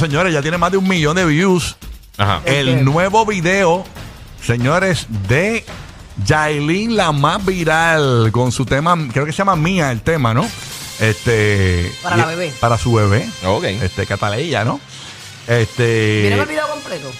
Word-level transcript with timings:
señores, 0.00 0.32
ya 0.32 0.42
tiene 0.42 0.58
más 0.58 0.72
de 0.72 0.78
un 0.78 0.88
millón 0.88 1.14
de 1.14 1.24
views. 1.24 1.76
Ajá. 2.16 2.40
El 2.44 2.84
nuevo 2.84 3.24
video, 3.26 3.84
señores, 4.42 5.06
de 5.28 5.64
Yailin, 6.24 6.96
la 6.96 7.12
más 7.12 7.44
viral, 7.44 8.30
con 8.32 8.50
su 8.50 8.64
tema, 8.64 8.96
creo 9.12 9.26
que 9.26 9.32
se 9.32 9.38
llama 9.38 9.56
Mía 9.56 9.92
el 9.92 10.00
tema, 10.00 10.34
¿no? 10.34 10.48
Este. 10.98 11.92
Para 12.02 12.16
la 12.16 12.26
bebé. 12.26 12.52
Para 12.60 12.78
su 12.78 12.92
bebé. 12.92 13.28
Ok. 13.44 13.64
Este, 13.64 14.06
Cataleya, 14.06 14.64
¿no? 14.64 14.80
Este. 15.46 16.22
¿Vieron 16.22 16.40
el 16.40 16.46
video 16.46 16.66
completo? 16.68 17.10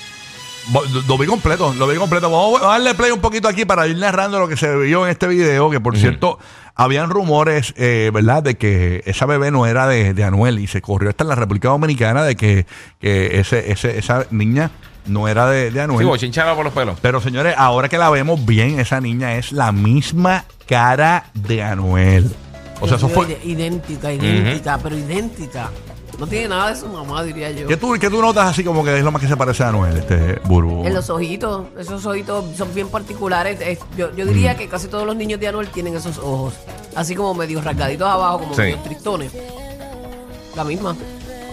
Lo 1.06 1.18
vi 1.18 1.26
completo, 1.26 1.74
lo 1.74 1.86
vi 1.86 1.96
completo. 1.96 2.30
Vamos 2.30 2.62
a 2.62 2.66
darle 2.66 2.94
play 2.94 3.10
un 3.10 3.20
poquito 3.20 3.48
aquí 3.48 3.64
para 3.64 3.86
ir 3.86 3.96
narrando 3.96 4.38
lo 4.38 4.48
que 4.48 4.56
se 4.56 4.74
vio 4.76 5.04
en 5.04 5.10
este 5.10 5.26
video, 5.26 5.70
que 5.70 5.80
por 5.80 5.98
cierto, 5.98 6.38
habían 6.80 7.10
rumores, 7.10 7.74
eh, 7.76 8.10
¿verdad?, 8.12 8.42
de 8.42 8.56
que 8.56 9.02
esa 9.04 9.26
bebé 9.26 9.50
no 9.50 9.66
era 9.66 9.86
de, 9.86 10.14
de 10.14 10.24
Anuel 10.24 10.58
y 10.58 10.66
se 10.66 10.80
corrió 10.80 11.10
hasta 11.10 11.24
en 11.24 11.28
la 11.28 11.34
República 11.34 11.68
Dominicana 11.68 12.22
de 12.24 12.36
que, 12.36 12.64
que 12.98 13.38
ese, 13.38 13.70
ese, 13.70 13.98
esa 13.98 14.26
niña 14.30 14.70
no 15.04 15.28
era 15.28 15.46
de, 15.46 15.70
de 15.70 15.80
Anuel. 15.82 16.00
Sí, 16.00 16.04
bochinchaba 16.06 16.54
por 16.54 16.64
los 16.64 16.72
pelos. 16.72 16.98
Pero 17.02 17.20
señores, 17.20 17.54
ahora 17.58 17.90
que 17.90 17.98
la 17.98 18.08
vemos 18.08 18.46
bien, 18.46 18.80
esa 18.80 18.98
niña 18.98 19.36
es 19.36 19.52
la 19.52 19.72
misma 19.72 20.46
cara 20.66 21.26
de 21.34 21.62
Anuel. 21.62 22.30
O 22.80 22.88
sea, 22.88 22.96
eso 22.96 23.10
fue... 23.10 23.38
Idéntica, 23.44 24.10
idéntica, 24.10 24.78
pero 24.82 24.96
idéntica. 24.96 25.70
No 26.20 26.26
tiene 26.26 26.48
nada 26.48 26.68
de 26.72 26.76
su 26.78 26.86
mamá, 26.86 27.22
diría 27.24 27.50
yo. 27.50 27.66
¿Qué 27.66 27.78
tú, 27.78 27.94
qué 27.98 28.10
tú 28.10 28.20
notas 28.20 28.46
así 28.50 28.62
como 28.62 28.84
que 28.84 28.98
es 28.98 29.02
lo 29.02 29.10
más 29.10 29.22
que 29.22 29.26
se 29.26 29.36
parece 29.38 29.62
a 29.64 29.70
Anuel, 29.70 29.96
este 29.96 30.38
Burbu? 30.44 30.84
En 30.86 30.92
los 30.92 31.08
ojitos, 31.08 31.64
esos 31.78 32.04
ojitos 32.04 32.44
son 32.58 32.74
bien 32.74 32.88
particulares. 32.88 33.58
Es- 33.60 33.78
yo, 33.96 34.14
yo 34.14 34.26
Mm. 34.26 34.28
diría 34.28 34.54
que 34.56 34.68
casi 34.68 34.86
todos 34.88 35.06
los 35.06 35.16
niños 35.16 35.40
de 35.40 35.48
Anuel 35.48 35.68
tienen 35.68 35.96
esos 35.96 36.18
ojos. 36.18 36.52
Así 36.94 37.14
como 37.14 37.32
medio 37.32 37.62
rasgaditos 37.62 38.06
abajo, 38.06 38.40
como 38.40 38.54
Sí. 38.54 38.60
medio 38.60 38.76
tristones. 38.80 39.32
La 40.54 40.62
misma. 40.64 40.94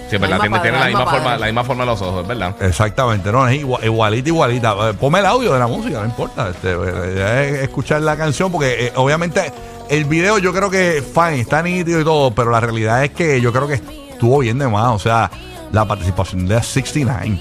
Sí, 0.09 0.15
es 0.15 0.21
verdad. 0.21 0.37
La 0.49 0.61
Tiene, 0.61 0.79
la, 0.79 0.85
misma 0.87 1.05
forma, 1.11 1.37
la 1.37 1.45
misma 1.45 1.63
forma 1.63 1.83
de 1.83 1.91
los 1.91 2.01
ojos, 2.01 2.21
es 2.23 2.27
verdad. 2.27 2.55
Exactamente, 2.61 3.31
no, 3.31 3.47
es 3.47 3.55
igual- 3.59 3.83
igualita, 3.85 4.29
igualita. 4.29 4.89
Eh, 4.89 4.93
Ponme 4.99 5.19
el 5.19 5.25
audio 5.25 5.53
de 5.53 5.59
la 5.59 5.67
música, 5.67 5.99
no 5.99 6.05
importa. 6.05 6.49
Este, 6.49 6.71
eh, 6.73 7.13
ya 7.17 7.43
es 7.43 7.53
escuchar 7.63 8.01
la 8.01 8.17
canción, 8.17 8.51
porque 8.51 8.87
eh, 8.87 8.93
obviamente 8.95 9.51
el 9.89 10.05
video 10.05 10.37
yo 10.39 10.51
creo 10.53 10.69
que 10.69 11.01
fine, 11.01 11.39
está 11.41 11.61
nítido 11.61 12.01
y 12.01 12.03
todo, 12.03 12.31
pero 12.31 12.51
la 12.51 12.59
realidad 12.59 13.03
es 13.03 13.11
que 13.11 13.39
yo 13.41 13.51
creo 13.53 13.67
que 13.67 13.81
estuvo 14.17 14.39
bien 14.39 14.57
de 14.59 14.67
más. 14.67 14.93
O 14.93 14.99
sea, 14.99 15.29
la 15.71 15.85
participación 15.85 16.47
de 16.47 16.61
69, 16.61 17.39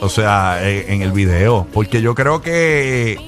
o 0.00 0.08
sea, 0.08 0.58
eh, 0.62 0.86
en 0.92 1.02
el 1.02 1.12
video, 1.12 1.66
porque 1.72 2.02
yo 2.02 2.14
creo 2.14 2.42
que, 2.42 3.18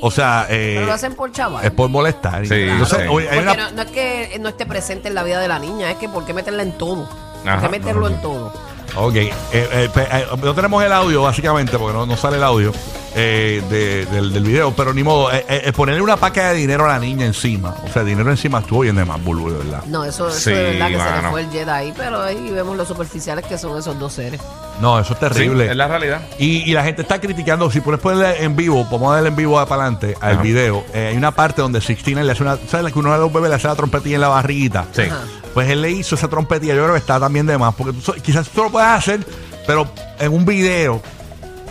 o 0.00 0.10
sea, 0.10 0.46
eh, 0.50 0.74
Pero 0.76 0.86
lo 0.86 0.92
hacen 0.92 1.14
por 1.14 1.32
chaval. 1.32 1.64
es 1.64 1.70
por 1.70 1.88
molestar. 1.88 2.46
Sí, 2.46 2.54
Entonces, 2.54 2.98
sí. 3.02 3.08
oye, 3.08 3.28
hay 3.30 3.38
Porque 3.40 3.52
una- 3.52 3.70
no, 3.70 3.76
no 3.76 3.82
es 3.82 3.90
que 3.90 4.36
no 4.40 4.48
esté 4.50 4.66
presente 4.66 5.08
en 5.08 5.14
la 5.14 5.22
vida 5.22 5.40
de 5.40 5.48
la 5.48 5.58
niña, 5.58 5.90
es 5.90 5.96
que 5.96 6.08
¿por 6.08 6.24
qué 6.26 6.34
meterla 6.34 6.62
en 6.62 6.72
todo? 6.78 7.08
¿Por 7.42 7.50
Ajá. 7.50 7.62
qué 7.62 7.68
meterlo 7.68 8.06
en 8.08 8.20
todo? 8.20 8.52
Ok, 8.96 9.14
eh, 9.14 9.32
eh, 9.52 9.88
pe- 9.92 10.06
eh, 10.12 10.26
no 10.42 10.54
tenemos 10.54 10.84
el 10.84 10.92
audio 10.92 11.22
básicamente 11.22 11.78
porque 11.78 11.96
no, 11.96 12.04
no 12.04 12.16
sale 12.16 12.36
el 12.36 12.42
audio 12.44 12.72
eh, 13.14 13.62
de- 13.68 14.06
del, 14.06 14.32
del 14.32 14.42
video, 14.44 14.72
pero 14.74 14.92
ni 14.94 15.02
modo, 15.02 15.30
eh, 15.32 15.44
eh, 15.48 15.72
ponerle 15.72 16.00
una 16.00 16.16
paca 16.16 16.48
de 16.50 16.54
dinero 16.56 16.84
a 16.86 16.88
la 16.88 16.98
niña 16.98 17.26
encima, 17.26 17.74
o 17.84 17.88
sea, 17.92 18.04
dinero 18.04 18.30
encima 18.30 18.60
estuvo 18.60 18.80
bien 18.80 18.96
de 18.96 19.04
más, 19.04 19.22
Bulbu, 19.22 19.50
de 19.50 19.58
verdad. 19.58 19.84
No, 19.86 20.04
eso, 20.04 20.28
eso 20.28 20.38
Sí, 20.38 20.50
de 20.50 20.62
verdad 20.78 20.88
que 20.88 20.98
se 20.98 21.22
le 21.22 21.30
fue 21.30 21.40
el 21.42 21.50
Jedi 21.50 21.70
ahí, 21.70 21.94
pero 21.96 22.22
ahí 22.22 22.50
vemos 22.50 22.76
lo 22.76 22.84
superficiales 22.86 23.44
que 23.46 23.58
son 23.58 23.78
esos 23.78 23.98
dos 23.98 24.12
seres. 24.14 24.40
No, 24.80 24.98
eso 24.98 25.12
es 25.12 25.18
Sí, 25.18 25.24
terrible. 25.26 25.70
es 25.70 25.76
la 25.76 25.88
realidad. 25.88 26.22
Y, 26.38 26.62
y 26.68 26.72
la 26.72 26.82
gente 26.84 27.02
está 27.02 27.20
criticando, 27.20 27.70
si 27.70 27.80
puedes 27.80 28.00
ponerle 28.00 28.42
en 28.42 28.56
vivo, 28.56 28.84
vamos 28.90 29.10
a 29.12 29.14
darle 29.16 29.28
en 29.28 29.36
vivo 29.36 29.54
para 29.66 29.82
adelante 29.82 30.16
al 30.20 30.32
Ajá. 30.34 30.42
video, 30.42 30.84
eh, 30.94 31.08
hay 31.10 31.16
una 31.16 31.30
parte 31.32 31.60
donde 31.62 31.80
Sixtina 31.80 32.22
le 32.22 32.32
hace 32.32 32.42
una, 32.42 32.56
¿sabes 32.68 32.92
que 32.92 32.98
uno 32.98 33.12
de 33.12 33.18
los 33.18 33.32
bebés 33.32 33.50
le 33.50 33.56
hace 33.56 33.68
la 33.68 33.74
trompetilla 33.76 34.14
en 34.16 34.20
la 34.22 34.28
barriguita? 34.28 34.86
Sí. 34.92 35.02
Ajá. 35.02 35.20
Pues 35.54 35.68
él 35.68 35.82
le 35.82 35.90
hizo 35.90 36.14
esa 36.14 36.28
trompetilla, 36.28 36.74
yo 36.74 36.82
creo 36.82 36.94
que 36.94 36.98
está 37.00 37.20
también 37.20 37.46
de 37.46 37.58
más, 37.58 37.74
porque 37.74 37.92
tú 37.92 38.00
so- 38.00 38.14
quizás 38.14 38.48
tú 38.48 38.62
lo 38.62 38.70
puedes 38.70 38.88
hacer, 38.88 39.20
pero 39.66 39.86
en 40.18 40.32
un 40.32 40.46
video 40.46 41.02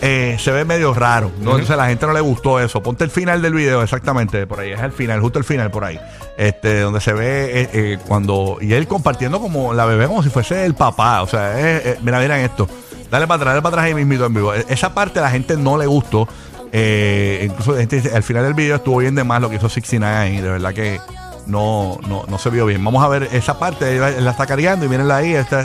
eh, 0.04 0.36
se 0.38 0.50
ve 0.50 0.64
medio 0.64 0.92
raro. 0.92 1.30
Entonces 1.38 1.70
a 1.70 1.76
la 1.76 1.86
gente 1.86 2.04
no 2.06 2.12
le 2.12 2.20
gustó 2.20 2.58
eso. 2.60 2.82
Ponte 2.82 3.04
el 3.04 3.10
final 3.10 3.40
del 3.40 3.54
video, 3.54 3.82
exactamente, 3.82 4.46
por 4.48 4.58
ahí, 4.60 4.72
es 4.72 4.80
el 4.80 4.92
final, 4.92 5.20
justo 5.20 5.38
el 5.38 5.44
final 5.44 5.70
por 5.70 5.84
ahí, 5.84 5.98
este, 6.36 6.80
donde 6.80 7.00
se 7.00 7.12
ve 7.12 7.60
eh, 7.62 7.70
eh, 7.72 7.98
cuando, 8.06 8.58
y 8.60 8.72
él 8.74 8.86
compartiendo 8.88 9.40
como 9.40 9.72
la 9.72 9.84
bebé 9.86 10.08
como 10.08 10.22
si 10.22 10.28
fuese 10.28 10.64
el 10.66 10.74
papá, 10.74 11.22
o 11.22 11.26
sea, 11.28 11.58
eh, 11.58 11.82
eh, 11.84 11.98
mira, 12.02 12.18
miren 12.18 12.40
esto, 12.40 12.68
dale 13.10 13.26
para 13.28 13.36
atrás, 13.36 13.52
dale 13.54 13.62
para 13.62 13.74
atrás 13.76 13.86
ahí 13.86 13.94
mismito 13.94 14.26
en 14.26 14.34
vivo. 14.34 14.52
E- 14.54 14.66
Esa 14.68 14.92
parte 14.92 15.20
a 15.20 15.22
la 15.22 15.30
gente 15.30 15.56
no 15.56 15.78
le 15.78 15.86
gustó. 15.86 16.26
Eh, 16.74 17.46
incluso 17.50 17.72
la 17.72 17.78
gente 17.80 17.96
dice, 18.00 18.16
al 18.16 18.22
final 18.22 18.42
del 18.44 18.54
video 18.54 18.76
estuvo 18.76 18.96
bien 18.98 19.14
de 19.14 19.22
más 19.24 19.40
lo 19.40 19.50
que 19.50 19.56
hizo 19.56 19.68
69 19.68 20.30
y 20.30 20.40
de 20.40 20.48
verdad 20.50 20.72
que 20.72 20.98
no, 21.46 21.98
no, 22.08 22.24
no 22.26 22.38
se 22.38 22.48
vio 22.50 22.64
bien. 22.66 22.82
Vamos 22.84 23.04
a 23.04 23.08
ver 23.08 23.28
esa 23.32 23.58
parte, 23.58 23.96
él 23.98 24.24
la 24.24 24.30
está 24.30 24.46
cargando 24.46 24.84
y 24.86 24.88
mírenla 24.88 25.16
ahí. 25.18 25.34
esta, 25.34 25.64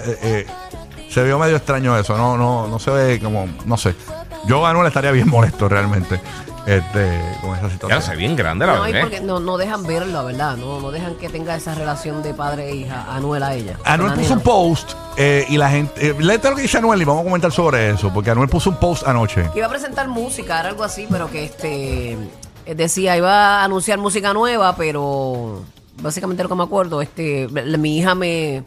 se 1.10 1.24
vio 1.24 1.40
medio 1.40 1.56
extraño 1.56 1.98
eso, 1.98 2.18
no, 2.18 2.38
no, 2.38 2.68
no 2.68 2.78
se 2.78 2.92
ve 2.92 3.20
como, 3.22 3.48
no 3.66 3.78
sé. 3.78 3.96
Yo 4.48 4.66
a 4.66 4.70
Anuel 4.72 4.88
estaría 4.88 5.12
bien 5.12 5.30
molesto 5.30 5.68
realmente 5.70 6.20
este, 6.66 7.38
con 7.42 7.56
esa 7.56 7.68
Ya 7.68 7.70
situación. 7.74 8.00
no 8.00 8.06
sé, 8.06 8.16
bien 8.16 8.36
grande 8.36 8.66
la 8.66 8.76
No, 8.76 9.00
porque 9.02 9.22
no, 9.22 9.40
no 9.40 9.58
dejan 9.58 9.84
verlo, 9.86 10.12
la 10.14 10.24
verdad. 10.24 10.58
No, 10.58 10.80
no 10.82 10.92
dejan 10.92 11.16
que 11.16 11.30
tenga 11.30 11.56
esa 11.56 11.76
relación 11.76 12.22
de 12.24 12.34
padre 12.34 12.70
e 12.70 12.76
hija. 12.76 13.06
Anuel 13.10 13.44
a 13.44 13.54
ella. 13.54 13.78
Anuel 13.86 14.14
puso 14.14 14.34
un 14.34 14.42
post 14.42 14.92
eh, 15.18 15.46
y 15.50 15.58
la 15.58 15.70
gente. 15.70 16.10
Eh, 16.10 16.16
léete 16.20 16.50
lo 16.50 16.56
que 16.56 16.64
dice 16.64 16.78
Anuel 16.78 17.02
y 17.02 17.06
vamos 17.06 17.22
a 17.22 17.26
comentar 17.26 17.52
sobre 17.52 17.92
eso. 17.92 18.12
Porque 18.14 18.32
Anuel 18.32 18.50
puso 18.50 18.70
un 18.70 18.78
post 18.78 19.08
anoche. 19.08 19.50
Que 19.54 19.60
iba 19.60 19.68
a 19.68 19.70
presentar 19.70 20.08
música, 20.08 20.60
era 20.60 20.70
algo 20.70 20.84
así, 20.84 21.08
pero 21.10 21.32
que 21.32 21.46
este 21.46 22.18
eh, 22.66 22.76
decía, 22.76 23.16
iba 23.16 23.62
a 23.62 23.64
anunciar 23.64 23.98
música 23.98 24.34
nueva, 24.34 24.76
pero 24.76 25.64
básicamente 26.02 26.44
lo 26.44 26.50
que 26.50 26.56
me 26.56 26.64
acuerdo, 26.64 27.02
este, 27.02 27.48
mi 27.48 27.98
hija 27.98 28.14
me 28.14 28.64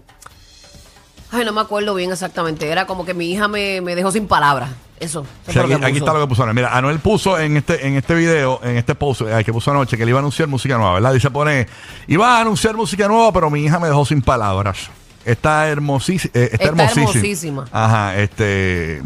Ay, 1.33 1.45
no 1.45 1.53
me 1.53 1.61
acuerdo 1.61 1.95
bien 1.95 2.11
exactamente. 2.13 2.69
Era 2.71 2.87
como 2.87 3.05
que 3.05 3.15
mi 3.15 3.31
hija 3.31 3.47
me, 3.49 3.81
me 3.81 3.95
dejó 3.95 4.11
sin 4.11 4.27
palabras. 4.27 4.71
Eso. 4.99 5.21
eso 5.21 5.27
Sí, 5.47 5.53
fue 5.53 5.55
lo 5.55 5.61
aquí, 5.63 5.69
que 5.81 5.87
aquí 5.87 5.93
puso. 5.95 6.05
está 6.05 6.13
lo 6.19 6.21
que 6.25 6.29
puso 6.29 6.43
Anuel. 6.43 6.55
Mira, 6.57 6.77
Anuel 6.77 6.99
puso 6.99 7.39
en 7.39 7.57
este, 7.57 7.87
en 7.87 7.97
este 7.97 8.15
video, 8.15 8.61
en 8.63 8.77
este 8.77 8.95
post 8.95 9.23
eh, 9.23 9.43
que 9.45 9.53
puso 9.53 9.71
anoche, 9.71 9.97
que 9.97 10.05
le 10.05 10.11
iba 10.11 10.19
a 10.19 10.21
anunciar 10.21 10.49
música 10.49 10.77
nueva, 10.77 10.95
¿verdad? 10.95 11.13
Dice, 11.15 11.31
pone, 11.31 11.67
iba 12.09 12.37
a 12.37 12.41
anunciar 12.41 12.75
música 12.77 13.09
nueva, 13.09 13.33
pero 13.33 13.49
mi 13.51 13.63
hija 13.65 13.79
me 13.79 13.87
dejó 13.89 14.05
sin 14.05 14.21
palabras. 14.23 14.91
Está 15.25 15.69
hermosísima. 15.69 16.31
está, 16.35 16.55
Está 16.55 16.65
hermosísima. 16.67 17.11
hermosísima. 17.11 17.65
Ajá, 17.73 18.19
este. 18.21 19.03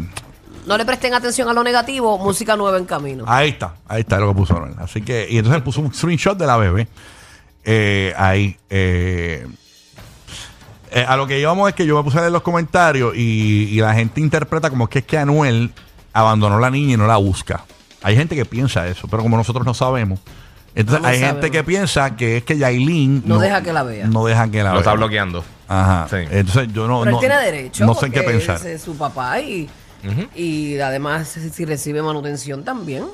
No 0.65 0.77
le 0.77 0.85
presten 0.85 1.13
atención 1.13 1.47
a 1.47 1.53
lo 1.53 1.63
negativo, 1.63 2.17
música 2.17 2.55
nueva 2.57 2.77
en 2.77 2.85
camino. 2.85 3.23
Ahí 3.27 3.49
está, 3.49 3.75
ahí 3.87 4.01
está 4.01 4.17
lo 4.17 4.29
que 4.29 4.35
puso 4.35 4.57
Anuel. 4.57 4.73
Así 4.79 5.01
que, 5.01 5.27
y 5.29 5.37
entonces 5.37 5.61
puso 5.61 5.79
un 5.81 5.93
screenshot 5.93 6.37
de 6.37 6.45
la 6.47 6.57
bebé. 6.57 6.87
eh, 7.63 8.13
ahí. 8.17 8.57
eh, 8.69 9.47
eh, 10.95 11.05
a 11.07 11.15
lo 11.17 11.27
que 11.27 11.39
íbamos 11.39 11.69
es 11.69 11.75
que 11.75 11.85
yo 11.85 11.95
me 11.97 12.03
puse 12.03 12.17
a 12.17 12.21
leer 12.21 12.31
los 12.31 12.41
comentarios 12.41 13.15
y, 13.15 13.67
y 13.69 13.79
la 13.81 13.93
gente 13.93 14.19
interpreta 14.21 14.69
como 14.69 14.87
que 14.87 14.99
es 14.99 15.05
que 15.05 15.17
Anuel 15.17 15.71
abandonó 16.13 16.55
a 16.57 16.59
la 16.61 16.71
niña 16.71 16.93
y 16.93 16.97
no 16.97 17.05
la 17.05 17.17
busca. 17.17 17.65
Hay 18.01 18.15
gente 18.15 18.35
que 18.35 18.45
piensa 18.45 18.87
eso, 18.87 19.07
pero 19.09 19.21
como 19.21 19.35
nosotros 19.37 19.65
no 19.65 19.73
sabemos. 19.73 20.19
Entonces 20.73 21.01
No 21.01 21.07
lo 21.07 21.13
hay 21.13 21.19
gente 21.19 21.51
que 21.51 21.63
piensa 21.63 22.15
que 22.15 22.37
es 22.37 22.43
que 22.43 22.57
Yailin 22.57 23.23
No 23.25 23.39
deja 23.39 23.61
que 23.61 23.71
la 23.73 23.83
vea. 23.83 24.07
No 24.07 24.25
deja 24.25 24.49
que 24.49 24.57
la 24.63 24.69
Lo 24.69 24.71
vea. 24.73 24.79
está 24.79 24.93
bloqueando. 24.93 25.43
Ajá. 25.67 26.07
Sí. 26.09 26.17
Entonces 26.31 26.71
yo 26.73 26.87
no. 26.87 26.99
Pero 27.01 27.11
no 27.11 27.17
él 27.17 27.19
tiene 27.19 27.37
derecho. 27.41 27.85
No 27.85 27.93
sé 27.93 28.07
en 28.07 28.11
qué 28.11 28.21
porque 28.21 28.37
pensar. 28.37 28.55
ese 28.57 28.73
Es 28.73 28.81
su 28.81 28.95
papá 28.97 29.39
y, 29.41 29.69
y 30.35 30.77
además 30.79 31.27
si 31.51 31.65
recibe 31.65 32.01
manutención 32.01 32.63
también. 32.63 33.05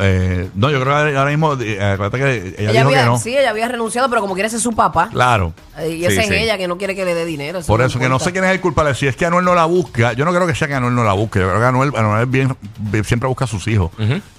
Eh, 0.00 0.48
no, 0.54 0.70
yo 0.70 0.80
creo 0.80 0.94
que 1.10 1.16
ahora 1.16 1.30
mismo. 1.30 1.54
eh, 1.60 1.82
acuérdate 1.82 2.18
que 2.18 2.36
ella, 2.58 2.70
Ella, 2.70 2.72
dijo 2.72 2.86
había, 2.88 3.00
que 3.00 3.06
no. 3.06 3.18
sí, 3.18 3.36
ella 3.36 3.50
había 3.50 3.68
renunciado, 3.68 4.08
pero 4.08 4.20
como 4.20 4.34
quiere 4.34 4.48
ser 4.50 4.60
su 4.60 4.72
papá. 4.74 5.08
Claro. 5.10 5.52
Eh, 5.78 5.90
Y 5.90 5.98
Sí, 6.10 6.18
es 6.18 6.26
sí. 6.26 6.34
ella 6.34 6.56
que 6.58 6.68
no 6.68 6.78
quiere 6.78 6.94
que 6.94 7.04
le 7.04 7.14
dé 7.14 7.24
dinero. 7.24 7.60
Por 7.66 7.80
no 7.80 7.86
eso, 7.86 7.98
que 7.98 8.08
no 8.08 8.18
sé 8.18 8.32
quién 8.32 8.44
es 8.44 8.50
el 8.50 8.60
culpable. 8.60 8.94
Si 8.94 9.06
es 9.06 9.16
que 9.16 9.26
Anuel 9.26 9.44
no 9.44 9.54
la 9.54 9.64
busca, 9.66 10.12
yo 10.14 10.24
no 10.24 10.32
creo 10.32 10.46
que 10.46 10.54
sea 10.54 10.68
que 10.68 10.74
Anuel 10.74 10.94
no 10.94 11.04
la 11.04 11.12
busque. 11.12 11.38
Yo 11.40 11.48
creo 11.48 11.60
que 11.60 11.66
Anuel, 11.66 11.92
Anuel 11.96 12.26
bien, 12.26 12.56
bien- 12.78 13.04
siempre 13.04 13.28
busca 13.28 13.44
a 13.44 13.48
sus 13.48 13.66
hijos. 13.68 13.90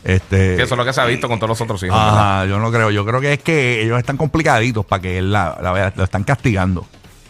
Este, 0.03 0.55
Que 0.55 0.63
eso 0.63 0.73
es 0.73 0.77
lo 0.77 0.85
que 0.85 0.93
se 0.93 1.01
ha 1.01 1.05
visto 1.05 1.27
con 1.27 1.37
todos 1.39 1.49
los 1.49 1.61
otros 1.61 1.81
hijos. 1.83 1.97
¿verdad? 1.97 2.37
Ajá, 2.39 2.45
yo 2.45 2.59
no 2.59 2.71
creo. 2.71 2.89
Yo 2.91 3.05
creo 3.05 3.19
que 3.21 3.33
es 3.33 3.39
que 3.43 3.81
ellos 3.83 3.97
están 3.99 4.17
complicaditos 4.17 4.85
para 4.85 5.01
que 5.01 5.17
él 5.19 5.31
la, 5.31 5.57
la 5.61 5.71
vea. 5.71 5.93
Lo 5.95 6.03
están 6.03 6.23
castigando. 6.23 6.85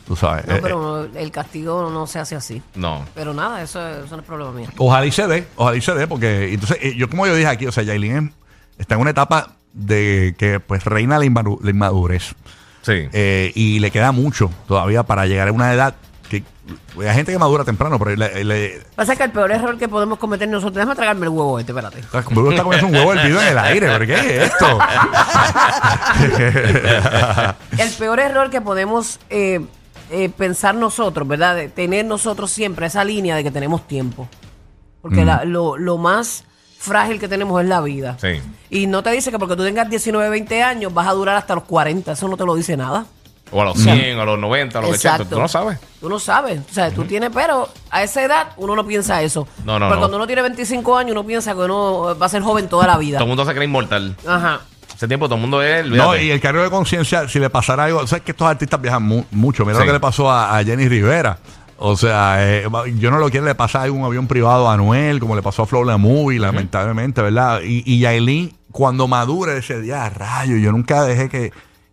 Tú 0.08 0.16
sabes. 0.16 0.48
No, 0.48 0.56
Eh, 0.56 0.60
pero 0.62 0.82
no, 0.82 1.20
el 1.20 1.32
castigo 1.32 1.90
no 1.92 2.08
se 2.08 2.20
hace 2.20 2.36
así. 2.36 2.62
No. 2.76 3.06
Pero 3.14 3.34
nada, 3.34 3.62
eso, 3.62 3.86
eso 3.88 4.16
no 4.16 4.22
es 4.22 4.28
problema 4.28 4.52
mío. 4.52 4.70
Ojalá 4.78 5.06
y 5.06 5.12
se 5.12 5.28
dé, 5.28 5.48
ojalá 5.58 5.78
y 5.78 5.82
se 5.82 5.94
dé, 5.94 6.08
porque 6.08 6.54
entonces, 6.54 6.78
eh, 6.82 6.96
yo 6.96 7.10
como 7.10 7.28
yo 7.28 7.36
dije 7.36 7.48
aquí, 7.50 7.68
o 7.68 7.72
sea, 7.72 7.84
Yailin 7.84 8.18
es- 8.18 8.32
está 8.80 8.96
en 8.96 9.02
una 9.02 9.10
etapa 9.12 9.50
de 9.74 10.34
que 10.38 10.60
pues 10.62 10.86
reina 10.86 11.20
la, 11.20 11.26
inmadu- 11.26 11.60
la 11.62 11.70
inmadurez. 11.72 12.36
Sí. 12.84 13.10
Eh, 13.12 13.52
y 13.54 13.80
le 13.80 13.92
queda 13.92 14.12
mucho 14.14 14.50
todavía 14.68 15.04
para 15.04 15.26
llegar 15.26 15.50
a 15.50 15.52
una 15.52 15.74
edad 15.74 15.96
que 16.30 16.44
hay 17.00 17.14
gente 17.16 17.32
que 17.32 17.40
madura 17.40 17.64
temprano, 17.64 17.98
pero 18.00 18.14
le, 18.16 18.44
le- 18.44 18.82
Pasa 18.96 19.16
que 19.16 19.24
el 19.24 19.32
peor 19.32 19.52
error 19.52 19.78
que 19.78 19.88
podemos 19.88 20.18
cometer 20.20 20.48
nosotros, 20.50 20.76
déjame 20.76 20.96
tragarme 20.96 21.24
el 21.26 21.30
huevo 21.30 21.60
este, 21.60 21.72
espérate. 21.74 22.02
Como 22.24 22.50
está 22.52 22.64
comiendo 22.64 22.88
un 22.88 22.96
huevo 22.96 23.14
hervido 23.14 23.42
en 23.42 23.48
el 23.48 23.58
aire, 23.58 23.88
¿pero 23.88 24.06
qué 24.06 24.14
es 24.16 24.52
esto? 24.52 24.68
El 27.78 27.90
peor 27.98 28.20
error 28.20 28.50
que 28.50 28.62
podemos 28.62 29.20
eh, 29.30 29.62
eh, 30.12 30.30
pensar 30.30 30.76
nosotros, 30.76 31.28
¿verdad? 31.28 31.56
De 31.56 31.70
tener 31.70 32.06
nosotros 32.06 32.52
siempre 32.52 32.86
esa 32.88 33.04
línea 33.04 33.36
de 33.36 33.44
que 33.44 33.52
tenemos 33.52 33.88
tiempo. 33.88 34.28
Porque 35.02 35.24
la- 35.26 35.46
lo, 35.46 35.78
lo 35.78 35.98
más 35.98 36.44
frágil 36.80 37.20
que 37.20 37.28
tenemos 37.28 37.62
es 37.62 37.68
la 37.68 37.82
vida. 37.82 38.18
Sí. 38.20 38.42
Y 38.70 38.88
no 38.88 39.02
te 39.04 39.12
dice 39.12 39.32
que 39.32 39.40
porque 39.40 39.56
tú 39.56 39.64
tengas 39.64 39.90
19, 39.90 40.30
20 40.30 40.64
años 40.64 40.94
vas 40.94 41.08
a 41.08 41.14
durar 41.14 41.36
hasta 41.38 41.56
los 41.56 41.64
40. 41.64 42.12
Eso 42.12 42.28
no 42.28 42.38
te 42.38 42.46
lo 42.46 42.56
dice 42.56 42.76
nada. 42.78 43.06
O 43.50 43.62
a 43.62 43.66
los 43.66 43.78
100, 43.78 44.20
a 44.20 44.26
los 44.26 44.38
90, 44.38 44.78
a 44.78 44.82
los 44.82 44.92
80. 44.92 45.08
Exacto. 45.16 45.36
Tú 45.36 45.42
no 45.42 45.48
sabes. 45.48 45.80
Tú 46.02 46.10
no 46.10 46.20
sabes. 46.20 46.60
O 46.70 46.74
sea, 46.74 46.92
tú 46.92 47.06
tienes, 47.06 47.30
pero 47.34 47.70
a 47.90 48.04
esa 48.04 48.22
edad 48.22 48.48
uno 48.58 48.76
no 48.76 48.86
piensa 48.86 49.22
eso. 49.22 49.48
No, 49.64 49.80
no, 49.80 49.86
Pero 49.86 49.96
no. 49.96 50.00
cuando 50.02 50.18
uno 50.18 50.28
tiene 50.28 50.42
25 50.42 50.98
años, 50.98 51.12
uno 51.14 51.26
piensa 51.26 51.54
que 51.54 51.62
uno 51.62 52.18
va 52.22 52.26
a 52.26 52.30
ser 52.30 52.42
joven 52.42 52.68
toda 52.68 52.86
la 52.88 52.98
vida. 52.98 53.18
Todo 53.20 53.24
el 53.26 53.30
mundo 53.30 53.46
se 53.46 53.54
cree 53.54 53.64
inmortal. 53.64 54.18
Ajá. 54.28 54.62
Ese 54.98 55.08
tiempo 55.08 55.28
todo 55.28 55.36
el 55.36 55.42
mundo 55.42 55.62
es. 55.62 55.86
No, 55.86 56.10
olvídate. 56.10 56.24
y 56.26 56.32
el 56.32 56.42
cargo 56.42 56.62
de 56.64 56.70
conciencia, 56.70 57.30
si 57.30 57.40
le 57.40 57.50
pasara 57.50 57.84
algo, 57.86 58.06
sabes 58.08 58.24
que 58.24 58.32
estos 58.32 58.48
artistas 58.48 58.82
viajan 58.82 59.04
mu- 59.04 59.24
mucho. 59.32 59.64
Mira 59.64 59.78
Sí. 59.78 59.82
lo 59.84 59.88
que 59.88 59.94
le 59.94 60.00
pasó 60.00 60.30
a, 60.30 60.58
a 60.58 60.64
Jenny 60.64 60.88
Rivera. 60.90 61.38
O 61.78 61.96
sea, 61.96 62.38
eh, 62.40 62.68
yo 62.98 63.12
no 63.12 63.20
lo 63.20 63.30
quiero 63.30 63.46
le 63.46 63.54
pasar 63.54 63.88
a 63.88 63.92
un 63.92 64.04
avión 64.04 64.26
privado 64.28 64.68
a 64.68 64.74
Anuel, 64.74 65.20
como 65.20 65.36
le 65.36 65.44
pasó 65.44 65.62
a 65.62 65.66
Flow 65.68 65.84
La 65.86 65.98
Movie, 65.98 66.40
lamentablemente, 66.40 67.22
¿verdad? 67.22 67.62
Y, 67.64 67.84
y 67.86 68.00
Yailin, 68.00 68.52
cuando 68.72 69.08
madure 69.08 69.58
ese 69.60 69.80
día, 69.82 70.10
rayo, 70.10 70.58
yo 70.58 70.72
nunca 70.72 71.04
dejé 71.04 71.30
que, 71.30 71.52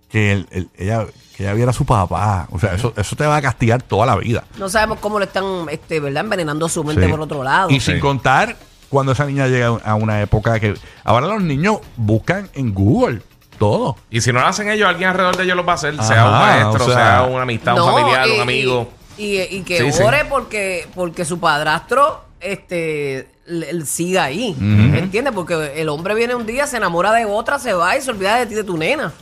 que 0.09 0.33
el- 0.33 0.47
el- 0.51 0.71
ella, 0.79 1.05
que 1.37 1.43
ella 1.43 1.53
viera 1.53 1.71
a 1.71 1.75
su 1.75 1.85
papá. 1.85 2.49
O 2.51 2.59
sea, 2.59 2.73
eso, 2.75 2.95
eso 2.97 3.15
te 3.17 3.27
va 3.27 3.37
a 3.37 3.43
castigar 3.43 3.83
toda 3.83 4.07
la 4.07 4.17
vida. 4.17 4.45
No 4.59 4.71
sabemos 4.71 4.99
cómo 5.01 5.19
le 5.19 5.27
están, 5.27 5.45
este, 5.71 6.01
¿verdad? 6.01 6.25
Envenenando 6.25 6.67
su 6.71 6.83
mente 6.83 7.05
Sí. 7.05 7.11
por 7.11 7.21
otro 7.21 7.45
lado. 7.45 7.69
Y 7.69 7.81
Sí. 7.81 7.93
sin 7.93 8.01
contar 8.01 8.57
cuando 8.95 9.13
esa 9.13 9.27
niña 9.27 9.47
llega 9.49 9.67
a 9.85 9.95
una 9.95 10.23
época 10.23 10.59
que 10.59 10.75
ahora 11.05 11.27
los 11.27 11.43
niños 11.43 11.79
buscan 11.97 12.49
en 12.55 12.73
Google 12.73 13.21
todo. 13.59 13.97
Y 14.11 14.21
si 14.23 14.33
no 14.33 14.41
lo 14.41 14.47
hacen 14.47 14.69
ellos, 14.71 14.89
alguien 14.89 15.11
alrededor 15.11 15.37
de 15.37 15.45
ellos 15.45 15.57
lo 15.57 15.65
va 15.65 15.73
a 15.73 15.77
hacer. 15.77 15.95
sea 16.03 16.25
un 16.25 16.33
maestro, 16.33 16.85
o 16.85 16.89
sea- 16.89 16.97
sea, 16.97 17.23
una 17.23 17.43
amistad, 17.43 17.75
No, 17.77 17.87
un 17.87 17.93
familiar, 18.01 18.27
y- 18.29 18.33
un 18.33 18.41
amigo. 18.41 18.89
Y, 19.19 19.25
y- 19.37 19.43
y 19.59 19.63
que 19.63 19.79
Sí, 19.79 19.93
sí. 19.93 20.03
ore 20.03 20.25
porque, 20.25 20.89
porque 20.95 21.25
su 21.25 21.39
padrastro 21.39 22.25
este, 22.41 23.29
le- 23.47 23.73
le 23.73 23.87
siga 23.87 24.25
ahí. 24.25 24.55
¿Entiendes? 24.61 25.33
Porque 25.35 25.73
el 25.81 25.89
hombre 25.89 26.15
viene 26.15 26.35
un 26.35 26.45
día, 26.47 26.67
se 26.67 26.77
enamora 26.77 27.13
de 27.13 27.25
otra, 27.25 27.59
se 27.59 27.73
va 27.73 27.97
y 27.97 28.01
se 28.03 28.11
olvida 28.11 28.37
de 28.37 28.47
ti, 28.47 28.55
de 28.55 28.65
tu 28.65 28.77
nena. 28.77 29.13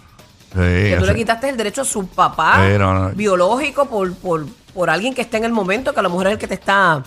Sí, 0.52 0.58
que 0.58 0.96
tú 0.98 1.04
le 1.06 1.14
quitaste 1.14 1.48
el 1.48 1.56
derecho 1.56 1.82
a 1.82 1.84
su 1.84 2.06
papá 2.08 2.56
Sí, 2.66 2.76
no, 2.78 2.92
no. 2.94 3.08
biológico 3.10 3.86
por, 3.86 4.12
por, 4.14 4.44
por 4.74 4.90
alguien 4.90 5.14
que 5.14 5.22
está 5.22 5.36
en 5.38 5.44
el 5.44 5.52
momento, 5.52 5.94
que 5.94 6.00
a 6.00 6.02
lo 6.02 6.10
mejor 6.10 6.26
es 6.26 6.32
el 6.34 6.38
que 6.38 6.46
te 6.48 6.54
está 6.54 7.02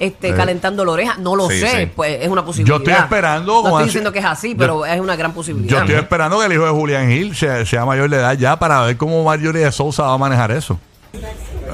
este, 0.00 0.28
Sí. 0.28 0.34
calentando 0.34 0.84
la 0.84 0.92
oreja. 0.92 1.16
No 1.18 1.36
lo 1.36 1.48
Sí, 1.48 1.60
sé, 1.60 1.80
sí. 1.84 1.90
pues 1.94 2.18
es 2.22 2.28
una 2.28 2.44
posibilidad. 2.44 2.76
Yo 2.78 2.84
estoy 2.84 2.94
esperando, 3.02 3.62
No 3.62 3.68
estoy 3.68 3.84
diciendo 3.84 4.12
que 4.12 4.18
es 4.20 4.24
así, 4.24 4.50
Yo- 4.52 4.56
pero 4.58 4.86
es 4.86 5.00
una 5.00 5.16
gran 5.16 5.32
posibilidad. 5.32 5.70
Yo 5.70 5.78
estoy 5.78 5.94
esperando 5.96 6.38
que 6.40 6.46
el 6.46 6.52
hijo 6.52 6.64
de 6.64 6.70
Julián 6.70 7.08
Gil 7.08 7.34
sea, 7.36 7.64
sea 7.66 7.84
mayor 7.84 8.08
de 8.10 8.16
edad 8.16 8.32
ya 8.36 8.58
para 8.58 8.82
ver 8.82 8.96
cómo 8.96 9.22
Marjorie 9.24 9.64
de 9.64 9.72
Sousa 9.72 10.02
va 10.04 10.14
a 10.14 10.18
manejar 10.18 10.50
eso. 10.50 10.78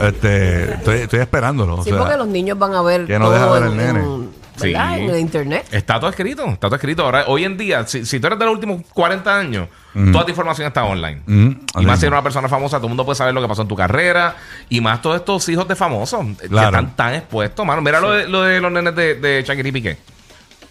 Este, 0.02 0.74
estoy, 0.74 0.96
estoy 0.98 1.20
esperándolo. 1.20 1.76
o 1.76 1.82
Sí, 1.84 1.90
sea, 1.90 1.98
porque 1.98 2.16
los 2.16 2.28
niños 2.28 2.58
van 2.58 2.74
a 2.74 2.82
ver 2.82 3.06
que 3.06 3.18
no 3.18 3.30
deja 3.30 3.46
ver 3.50 3.62
en, 3.64 3.68
al 3.68 3.76
nene. 3.76 4.00
en- 4.00 4.19
Sí. 4.60 4.72
¿verdad? 4.72 4.98
en 4.98 5.10
el 5.10 5.18
internet. 5.20 5.66
Está 5.72 5.98
todo 6.00 6.10
escrito, 6.10 6.44
está 6.46 6.68
todo 6.68 6.74
escrito. 6.76 7.04
Ahora, 7.04 7.24
hoy 7.28 7.44
en 7.44 7.56
día, 7.56 7.86
si, 7.86 8.04
si 8.04 8.20
tú 8.20 8.26
eres 8.26 8.38
de 8.38 8.44
los 8.44 8.54
últimos 8.54 8.82
40 8.92 9.38
años, 9.38 9.68
toda 10.12 10.24
tu 10.24 10.30
información 10.30 10.68
está 10.68 10.84
online. 10.84 11.20
Mm, 11.26 11.50
Y 11.80 11.86
más 11.86 11.98
si 11.98 12.06
eres 12.06 12.12
una 12.12 12.22
persona 12.22 12.48
famosa, 12.48 12.76
todo 12.78 12.86
el 12.86 12.90
mundo 12.90 13.04
puede 13.04 13.16
saber 13.16 13.34
lo 13.34 13.40
que 13.42 13.48
pasó 13.48 13.62
en 13.62 13.68
tu 13.68 13.76
carrera. 13.76 14.36
Y 14.68 14.80
más 14.80 15.02
todos 15.02 15.16
estos 15.16 15.48
hijos 15.48 15.66
de 15.66 15.74
famosos 15.76 16.24
eh, 16.42 16.48
Claro. 16.48 16.70
que 16.70 16.76
están 16.76 16.96
tan 16.96 17.14
expuestos, 17.14 17.66
mano. 17.66 17.82
Mira 17.82 18.00
lo 18.00 18.12
de, 18.12 18.28
lo 18.28 18.42
de 18.42 18.60
los 18.60 18.70
nenes 18.72 18.94
de, 18.94 19.14
de 19.16 19.42
Shakira 19.42 19.68
y 19.68 19.72
Piqué. 19.72 19.96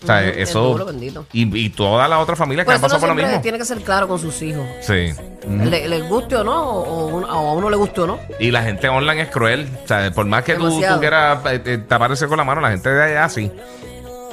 O 0.01 0.05
sea, 0.05 0.23
el 0.23 0.39
eso. 0.39 0.77
Y, 1.33 1.57
y 1.65 1.69
toda 1.71 2.07
la 2.07 2.19
otra 2.19 2.35
familia 2.35 2.63
que 2.63 2.71
han 2.71 2.79
pasado 2.79 2.99
por 3.01 3.09
lo 3.09 3.15
mismo. 3.15 3.41
tiene 3.41 3.57
que 3.57 3.65
ser 3.65 3.81
claro 3.81 4.07
con 4.07 4.17
sus 4.19 4.41
hijos. 4.41 4.65
Sí. 4.81 5.11
Le, 5.47 5.87
les 5.89 6.07
guste 6.07 6.37
o 6.37 6.43
no, 6.43 6.63
o, 6.63 7.25
a 7.25 7.51
uno 7.53 7.69
le 7.69 7.75
guste 7.75 8.01
o 8.01 8.07
no. 8.07 8.19
Y 8.39 8.51
la 8.51 8.63
gente 8.63 8.87
online 8.87 9.23
es 9.23 9.29
cruel. 9.29 9.67
O 9.83 9.87
sea, 9.87 10.09
por 10.11 10.25
más 10.25 10.43
que 10.43 10.55
tú, 10.55 10.69
tú 10.69 10.99
quieras 10.99 11.39
eh, 11.47 11.61
eh, 11.65 11.77
taparse 11.87 12.27
con 12.27 12.37
la 12.37 12.43
mano, 12.45 12.61
la 12.61 12.69
gente 12.71 12.89
de 12.89 13.03
allá 13.03 13.27
sí. 13.29 13.51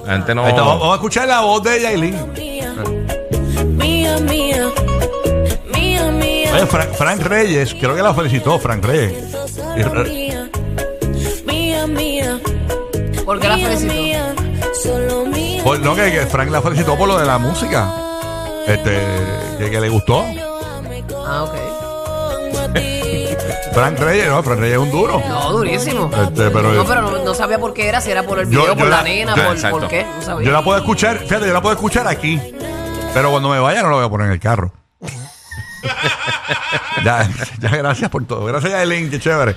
La 0.06 0.12
gente 0.14 0.34
no. 0.36 0.46
Está, 0.46 0.62
vamos, 0.62 0.92
a 0.92 0.94
escuchar 0.94 1.26
la 1.26 1.40
voz 1.40 1.62
de 1.64 1.80
Yailin. 1.82 2.14
mía, 2.34 2.72
mía, 3.72 4.16
mía, 4.20 6.10
mía. 6.12 6.50
Oye, 6.54 6.66
Fra- 6.66 6.86
Frank 6.96 7.22
Reyes, 7.22 7.74
creo 7.74 7.96
que 7.96 8.02
la 8.02 8.14
felicitó, 8.14 8.56
Frank 8.60 8.84
Reyes. 8.84 9.34
Mía, 11.44 11.86
mía. 11.86 12.38
¿Por 13.24 13.40
qué 13.40 13.48
la 13.48 13.58
felicitó? 13.58 13.92
mía, 13.94 14.34
Solo 14.82 15.24
no, 15.74 15.94
que, 15.94 16.12
que 16.12 16.26
Frank 16.26 16.50
la 16.50 16.62
felicitó 16.62 16.96
por 16.96 17.08
lo 17.08 17.18
de 17.18 17.26
la 17.26 17.38
música. 17.38 17.92
Este, 18.66 19.00
que, 19.58 19.70
que 19.70 19.80
le 19.80 19.88
gustó. 19.88 20.24
Ah, 21.26 21.44
ok. 21.44 21.54
A. 21.54 22.66
Frank 23.74 23.98
Reyes, 23.98 24.28
no, 24.28 24.42
Frank 24.42 24.60
Reyes 24.60 24.76
es 24.76 24.82
un 24.82 24.90
duro. 24.90 25.22
No, 25.28 25.52
durísimo. 25.52 26.10
Este, 26.10 26.50
pero- 26.50 26.72
no, 26.72 26.84
pero 26.84 27.02
no, 27.02 27.18
no 27.22 27.34
sabía 27.34 27.58
por 27.58 27.74
qué 27.74 27.88
era, 27.88 28.00
si 28.00 28.10
era 28.10 28.22
por 28.22 28.38
el 28.38 28.46
video, 28.46 28.66
yo 28.68 28.76
por 28.76 28.86
la, 28.88 28.98
la- 28.98 29.02
nena, 29.02 29.34
yo- 29.36 29.70
por, 29.70 29.88
qué. 29.88 30.04
No 30.04 30.22
sabía. 30.22 30.46
Yo 30.46 30.52
la 30.52 30.62
puedo 30.64 30.78
escuchar, 30.78 31.18
fíjate, 31.18 31.46
yo 31.46 31.52
la 31.52 31.60
puedo 31.60 31.74
escuchar 31.74 32.08
aquí. 32.08 32.40
Pero 33.12 33.30
cuando 33.30 33.48
me 33.50 33.58
vaya 33.58 33.82
no 33.82 33.90
la 33.90 33.96
voy 33.96 34.06
a 34.06 34.08
poner 34.08 34.28
en 34.28 34.32
el 34.34 34.40
carro. 34.40 34.72
ya, 37.04 37.28
ya, 37.60 37.68
gracias 37.76 38.10
por 38.10 38.24
todo. 38.26 38.44
Gracias, 38.46 38.72
Yailin, 38.72 39.10
qué 39.10 39.20
chévere. 39.20 39.54